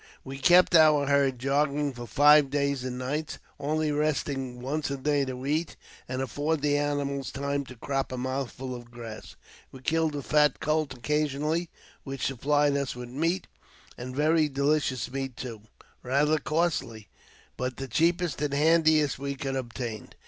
We 0.23 0.39
kept 0.39 0.73
our 0.73 1.05
herd 1.05 1.37
jogging 1.37 1.93
for 1.93 2.07
five 2.07 2.49
days 2.49 2.83
and 2.83 2.93
392 2.97 3.03
AUTOBIOGBAPHY 3.03 3.13
OF 3.13 3.37
nights, 3.37 3.39
only 3.59 3.91
resting 3.91 4.59
once 4.59 4.89
a 4.89 4.97
day 4.97 5.25
to 5.25 5.45
eat, 5.45 5.75
and 6.09 6.23
afford 6.23 6.63
the 6.63 6.75
animals 6.75 7.31
time 7.31 7.63
to 7.65 7.75
crop 7.75 8.11
a 8.11 8.17
mouthful 8.17 8.73
of 8.73 8.89
grass. 8.89 9.35
We 9.71 9.81
killed 9.81 10.15
a 10.15 10.23
fat 10.23 10.59
colt 10.59 10.95
occasionally, 10.95 11.69
which 12.03 12.25
supplied 12.25 12.75
us 12.77 12.95
with 12.95 13.09
meat, 13.09 13.45
and 13.95 14.15
very 14.15 14.49
delicious 14.49 15.11
meat 15.11 15.37
too— 15.37 15.61
rather 16.01 16.39
costly, 16.39 17.07
but 17.55 17.77
the 17.77 17.87
cheapest 17.87 18.41
and 18.41 18.55
handiest 18.55 19.19
we 19.19 19.35
could 19.35 19.55
obtain. 19.55 20.09